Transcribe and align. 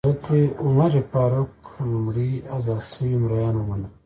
حضرت 0.05 0.31
عمر 0.63 0.93
فاروق 1.11 1.55
لومړی 1.91 2.31
ازاد 2.57 2.81
شوي 2.91 3.15
مریان 3.23 3.55
ومنل. 3.57 3.91